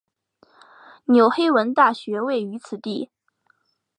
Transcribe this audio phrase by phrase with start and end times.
[1.05, 3.11] 纽黑文大学位于此地。